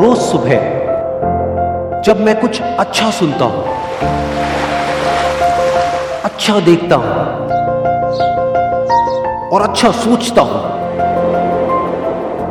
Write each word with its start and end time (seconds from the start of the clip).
रोज 0.00 0.18
सुबह, 0.20 0.60
जब 2.04 2.20
मैं 2.26 2.34
कुछ 2.40 2.60
अच्छा 2.62 3.10
सुनता 3.10 3.44
हूँ 3.44 3.62
अच्छा 6.24 6.60
देखता 6.68 6.96
हूँ, 6.96 7.10
और 9.48 9.62
अच्छा 9.62 9.90
सोचता 9.96 10.42
हूँ 10.42 10.60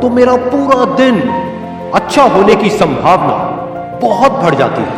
तो 0.00 0.10
मेरा 0.10 0.36
पूरा 0.44 0.84
दिन 0.96 1.20
अच्छा 1.94 2.22
होने 2.36 2.54
की 2.56 2.70
संभावना 2.72 3.34
बहुत 4.02 4.38
बढ़ 4.42 4.54
जाती 4.54 4.82
है। 4.82 4.94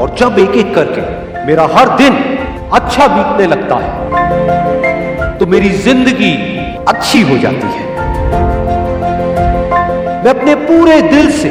और 0.00 0.14
जब 0.18 0.38
एक 0.38 0.56
एक 0.56 0.74
करके 0.74 1.02
मेरा 1.46 1.68
हर 1.72 1.96
दिन 1.98 2.14
अच्छा 2.74 3.06
बीतने 3.08 3.46
लगता 3.46 3.76
है 3.80 3.90
तो 5.38 5.46
मेरी 5.46 5.70
ज़िंदगी 5.80 6.34
अच्छी 6.88 7.22
हो 7.22 7.38
जाती 7.38 7.66
है। 7.68 7.84
मैं 10.26 10.32
अपने 10.32 10.54
पूरे 10.58 10.94
दिल 11.02 11.30
से 11.32 11.50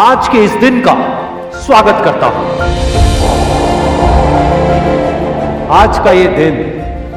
आज 0.00 0.28
के 0.28 0.42
इस 0.44 0.52
दिन 0.60 0.80
का 0.80 0.92
स्वागत 1.56 1.98
करता 2.04 2.26
हूँ। 2.26 2.44
आज 5.70 5.98
का 6.04 6.12
ये 6.12 6.28
दिन 6.28 6.54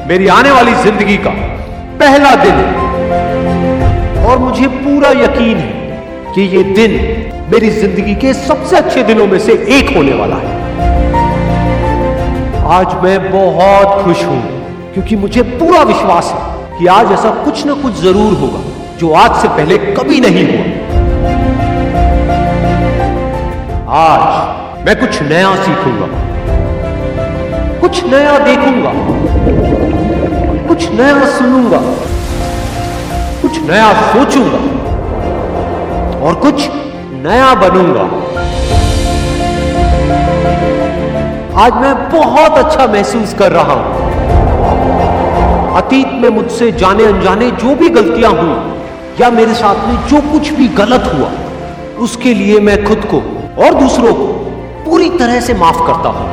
मेरी 0.08 0.26
आने 0.34 0.50
वाली 0.50 0.74
ज़िंदगी 0.82 1.16
का 1.26 1.30
पहला 2.02 2.34
दिन 2.42 2.60
है। 2.60 4.26
और 4.26 4.38
मुझे 4.38 4.68
पूरा 4.68 5.10
यकीन 5.22 5.56
है 5.58 6.34
कि 6.34 6.42
ये 6.56 6.62
दिन 6.74 7.00
मेरी 7.52 7.70
ज़िंदगी 7.80 8.14
के 8.16 8.34
सबसे 8.36 8.76
अच्छे 8.76 9.02
दिनों 9.04 9.26
में 9.26 9.38
से 9.38 9.52
एक 9.78 9.96
होने 9.96 10.14
वाला 10.14 10.36
है। 10.36 10.52
आज 12.76 13.02
मैं 13.04 13.18
बहुत 13.30 14.02
खुश 14.04 14.24
हूँ, 14.24 14.42
क्योंकि 14.94 15.16
मुझे 15.24 15.42
पूरा 15.54 15.82
विश्वास 15.94 16.32
है 16.34 16.78
कि 16.78 16.86
आज 16.96 17.12
ऐसा 17.12 17.30
कुछ 17.44 17.66
ना 17.66 17.82
कुछ 17.82 18.02
ज़रूर 18.02 18.34
होगा 18.40 18.66
जो 18.98 19.12
आज 19.16 19.40
से 19.42 19.48
पहले 19.50 19.78
कभी 19.94 20.20
नहीं 20.20 20.46
हुआ। 20.48 20.67
आज 23.90 24.86
मैं 24.86 25.00
कुछ 25.00 25.22
नया 25.22 25.54
सीखूँगा। 25.56 26.06
कुछ 27.80 28.04
नया 28.04 28.38
देखूँगा। 28.38 28.90
कुछ 30.68 30.88
नया 30.90 31.38
सुनूँगा। 31.38 31.78
कुछ 33.42 33.58
नया 33.62 33.92
सोचूँगा। 34.12 34.58
और 36.20 36.34
कुछ 36.34 36.68
नया 37.12 37.54
बनूँगा। 37.54 38.02
आज 41.60 41.72
मैं 41.72 41.94
बहुत 42.10 42.52
अच्छा 42.64 42.86
महसूस 42.86 43.34
कर 43.34 43.52
रहा 43.52 43.72
हूँ। 43.72 44.06
अतीत 45.76 46.08
में 46.12 46.28
मुझसे 46.28 46.72
जाने 46.72 47.04
अनजाने 47.04 47.50
जो 47.50 47.74
भी 47.74 47.88
गलतियाँ 47.88 48.32
हुई, 48.32 48.78
या 49.20 49.30
मेरे 49.30 49.54
साथ 49.54 49.88
में 49.88 50.06
जो 50.06 50.20
कुछ 50.32 50.50
भी 50.50 50.68
गलत 50.68 51.12
हुआ, 51.14 51.30
उसके 51.98 52.34
लिए 52.34 52.60
मैं 52.60 52.84
खुद 52.84 52.98
को 52.98 53.37
और 53.58 53.74
दूसरों 53.74 54.12
को 54.14 54.26
पूरी 54.84 55.08
तरह 55.10 55.40
से 55.40 55.54
माफ़ 55.54 55.78
करता 55.86 56.08
हूँ। 56.08 56.26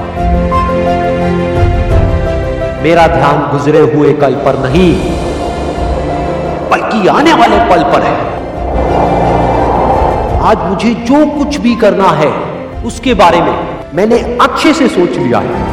मेरा 2.84 3.08
ध्यान 3.08 3.38
गुजरे 3.52 3.80
हुए 3.94 4.14
कल 4.14 4.34
पर 4.36 4.59
नहीं, 4.59 4.92
बल्कि 6.70 7.08
आने 7.08 7.34
वाले 7.34 7.58
पल 7.70 7.84
पर 7.84 8.02
है। 8.02 8.14
आज 10.42 10.58
मुझे 10.70 10.94
जो 11.06 11.26
कुछ 11.38 11.58
भी 11.58 11.76
करना 11.76 12.09
है, 12.12 12.30
उसके 12.84 13.14
बारे 13.14 13.42
में 13.42 13.56
मैंने 13.94 14.20
अच्छे 14.42 14.73
से 14.73 14.88
सोच 14.88 15.18
लिया 15.18 15.40
है। 15.40 15.64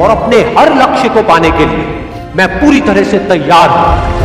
और 0.00 0.10
अपने 0.10 0.36
हर 0.58 0.74
लक्ष्य 0.74 1.08
को 1.08 1.22
पाने 1.22 1.50
के 1.50 1.66
लिए 1.66 1.86
मैं 2.36 2.48
पूरी 2.60 2.80
तरह 2.80 3.04
से 3.04 3.18
तैयार 3.18 3.68
हूँ। 3.68 4.20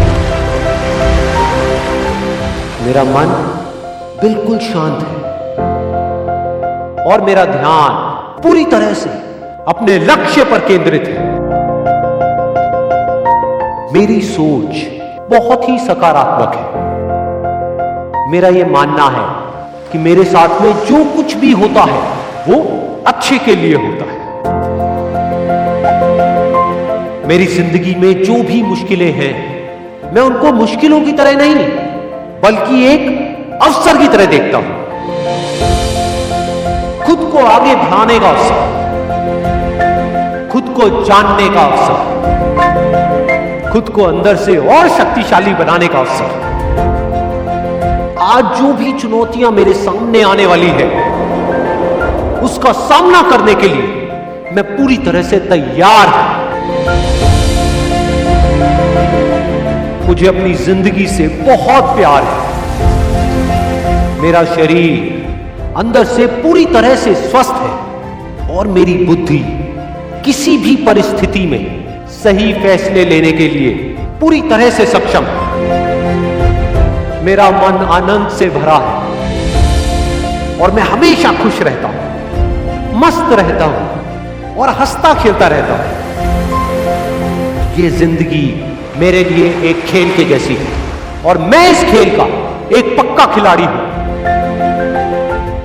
मेरा 2.86 3.04
मन 3.04 3.34
बिल्कुल 4.22 4.58
शांत 4.60 5.04
है। 5.04 5.37
और 7.08 7.22
मेरा 7.22 7.46
ध्यान 7.46 7.92
पूरी 8.44 8.64
तरह 8.66 8.94
से 8.94 9.10
अपने 9.68 9.98
लक्ष्य 10.00 10.44
पर 10.44 10.60
केंद्रित 10.60 11.04
है। 11.08 11.26
मेरी 13.94 14.22
सोच 14.22 14.76
बहुत 15.30 15.68
ही 15.70 15.78
सकारात्मक 15.80 16.56
है। 16.56 16.66
मेरा 18.32 18.50
यह 18.50 18.68
मानना 18.68 19.08
है 19.10 19.26
कि 19.92 19.98
मेरे 19.98 20.24
साथ 20.24 20.62
में 20.62 20.72
जो 20.86 21.04
कुछ 21.16 21.36
भी 21.36 21.52
होता 21.52 21.82
है, 21.82 22.00
वो 22.48 22.58
अच्छे 23.08 23.38
के 23.38 23.56
लिए 23.56 23.76
होता 23.76 24.06
है। 24.06 24.16
मेरी 27.28 27.46
ज़िंदगी 27.46 27.96
में 27.96 28.24
जो 28.24 28.44
भी 28.44 28.62
मुश्किलें 28.64 29.12
हैं, 29.12 29.34
मैं 30.14 30.22
उनको 30.22 30.52
मुश्किलों 30.54 31.02
की 31.02 31.12
तरह 31.12 31.38
नहीं, 31.38 31.56
बल्कि 32.42 32.86
एक 32.88 33.02
अवसर 33.64 33.98
की 33.98 34.08
तरह 34.08 34.26
देखता 34.26 34.58
हूँ। 34.58 34.76
खुद 37.08 37.20
को 37.32 37.40
आगे 37.40 37.74
बढ़ाने 37.76 38.16
का 38.20 38.30
अवसर, 38.30 38.56
खुद 40.52 40.66
को 40.78 40.88
जानने 41.06 41.48
का 41.50 41.62
अवसर, 41.62 41.98
खुद 43.72 43.90
को 43.90 44.04
अंदर 44.04 44.36
से 44.38 44.56
और 44.70 44.90
शक्तिशाली 44.90 45.54
बनाने 45.54 45.88
का 45.88 46.00
अवसर। 46.00 46.30
आज 48.28 48.44
जो 48.58 48.72
भी 48.74 48.92
चुनौतियाँ 49.00 49.52
मेरे 49.52 49.74
सामने 49.76 50.22
आने 50.24 50.46
वाली 50.46 50.72
है, 50.72 50.88
उसका 52.42 52.72
सामना 52.82 53.22
करने 53.30 53.54
के 53.56 53.68
लिए 53.68 53.88
मैं 54.56 54.64
पूरी 54.68 54.98
तरह 55.06 55.22
से 55.24 55.40
तैयार 55.48 56.08
हूँ। 56.10 56.28
मुझे 60.08 60.28
अपनी 60.28 60.54
ज़िंदगी 60.66 61.08
से 61.08 61.28
बहुत 61.44 61.86
प्यार 61.98 62.22
है। 62.24 62.38
मेरा 64.22 64.44
शरीर 64.56 65.17
अंदर 65.78 66.04
से 66.06 66.26
पूरी 66.28 66.66
तरह 66.66 66.96
से 66.96 67.14
स्वस्थ 67.16 67.56
है। 67.56 68.52
और 68.52 68.68
मेरी 68.68 68.94
बुद्धि 69.06 69.40
किसी 70.26 70.58
भी 70.58 70.76
परिस्थिति 70.86 71.46
में 71.46 72.06
सही 72.14 72.54
फैसले 72.54 73.04
लेने 73.06 73.32
के 73.32 73.48
लिए 73.48 73.74
पूरी 74.20 74.42
तरह 74.42 74.70
से 74.70 74.86
सक्षम 74.86 75.26
है। 75.26 75.38
मेरा 77.26 77.50
मन 77.52 77.78
आनंद 77.92 78.30
से 78.30 78.50
भरा 78.50 78.78
है। 78.78 78.96
और 80.62 80.72
मैं 80.72 80.84
हमेशा 80.84 81.32
खुश 81.34 81.62
रहता 81.62 81.88
हूँ, 81.88 82.02
मस्त 83.02 83.34
रहता 83.34 83.66
हूँ 83.66 84.56
और 84.56 84.70
हंसता 84.80 85.14
खेलता 85.14 85.48
रहता 85.48 85.74
हूँ। 85.74 85.90
ये 87.78 87.90
ज़िंदगी 88.00 88.48
मेरे 89.00 89.24
लिए 89.24 89.50
एक 89.70 89.86
खेल 89.86 90.16
के 90.16 90.24
जैसी 90.26 90.56
है। 90.56 90.72
और 91.26 91.38
मैं 91.46 91.70
इस 91.72 91.84
खेल 91.92 92.10
का 92.18 92.26
एक 92.78 92.98
पक्का 93.00 93.26
खिलाड़ी 93.36 93.66
हूँ। 93.66 93.86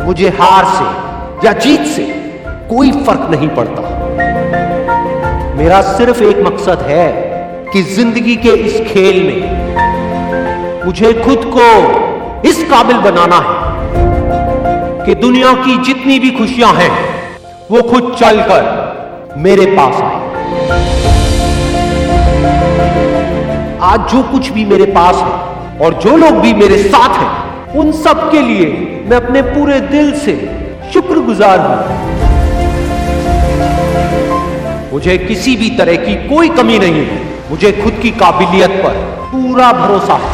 मुझे 0.05 0.29
हार 0.39 0.65
से 0.69 1.47
या 1.47 1.53
जीत 1.53 1.87
से 1.87 2.05
कोई 2.69 2.91
फ़र्क 3.05 3.29
नहीं 3.31 3.49
पड़ता। 3.49 3.83
मेरा 5.57 5.81
सिर्फ़ 5.89 6.23
एक 6.23 6.39
मकसद 6.47 6.83
है 6.89 7.07
कि 7.73 7.83
ज़िंदगी 7.95 8.37
के 8.37 8.53
इस 8.61 8.81
खेल 8.89 9.23
में 9.27 10.85
मुझे 10.87 11.13
खुद 11.15 11.45
को 11.57 11.69
इस 12.49 12.63
काबिल 12.71 12.97
बनाना 13.01 13.37
है 13.39 13.61
कि 15.07 15.15
दुनिया 15.15 15.53
की 15.55 15.77
जितनी 15.85 16.19
भी 16.19 16.31
खुशियाँ 16.31 16.73
हैं, 16.75 16.91
वो 17.71 17.83
खुद 17.83 18.15
चलकर 18.21 19.35
मेरे 19.39 19.67
पास 19.77 20.01
आए। 20.03 20.21
आज 23.83 24.11
जो 24.13 24.23
कुछ 24.23 24.51
भी 24.51 24.65
मेरे 24.65 24.87
पास 24.93 25.17
है 25.17 25.79
और 25.79 25.95
जो 25.95 26.17
लोग 26.17 26.41
भी 26.41 26.53
मेरे 26.55 26.83
साथ 26.83 27.19
हैं 27.19 27.31
उन 27.77 27.93
सब 27.93 28.31
के 28.33 28.41
लिए 28.41 28.67
मैं 29.09 29.17
अपने 29.17 29.43
पूरे 29.43 29.81
दिल 29.81 30.13
से 30.19 30.35
शुक्रगुजार 30.93 31.61
हूँ। 31.61 31.77
मुझे 34.93 35.19
किसी 35.19 35.57
भी 35.57 35.71
तरह 35.71 35.97
की 35.97 36.15
कोई 36.29 36.49
कमी 36.49 36.79
नहीं 36.79 37.05
है। 37.07 37.21
मुझे 37.51 37.73
खुद 37.73 37.93
की 38.03 38.11
काबिलियत 38.11 38.71
पर 38.71 38.95
पूरा 39.33 39.73
भरोसा 39.73 40.15
है। 40.15 40.31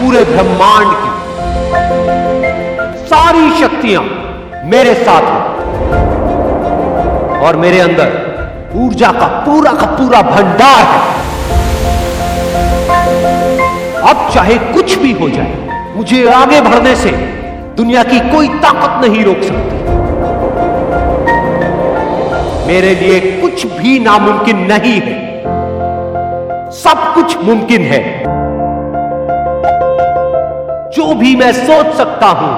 पूरे 0.00 0.24
ब्रह्मांड 0.24 0.90
की 0.94 1.12
सारी 3.06 3.50
शक्तियाँ 3.60 4.02
मेरे 4.64 4.94
साथ 4.94 5.22
हैं। 5.22 5.46
और 7.40 7.56
मेरे 7.56 7.80
अंदर 7.80 8.08
ऊर्जा 8.74 9.12
का 9.12 9.26
पूरा 9.26 9.72
का 9.72 9.86
पूरा 9.86 10.22
भंडार 10.22 10.84
है। 10.84 11.17
अब 14.08 14.28
चाहे 14.34 14.54
कुछ 14.74 14.98
भी 14.98 15.12
हो 15.12 15.28
जाए, 15.30 15.94
मुझे 15.96 16.26
आगे 16.32 16.60
बढ़ने 16.60 16.94
से 16.96 17.10
दुनिया 17.76 18.02
की 18.02 18.18
कोई 18.30 18.48
ताकत 18.48 19.04
नहीं 19.04 19.24
रोक 19.24 19.42
सकती। 19.42 19.76
मेरे 22.66 22.94
लिए 22.94 23.20
कुछ 23.40 23.66
भी 23.66 23.98
नामुमकिन 23.98 24.58
नहीं 24.72 25.00
है। 25.00 25.16
सब 26.72 27.12
कुछ 27.14 27.36
मुमकिन 27.44 27.82
है। 27.82 28.02
जो 30.90 31.14
भी 31.14 31.36
मैं 31.36 31.52
सोच 31.52 31.94
सकता 31.94 32.26
हूँ, 32.26 32.52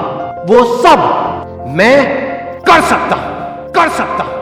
वो 0.46 0.64
सब 0.82 1.64
मैं 1.76 1.96
कर 2.60 2.80
सकता 2.80 3.16
हूँ, 3.16 3.70
कर 3.72 3.88
सकता 3.88 4.24
हूँ। 4.24 4.39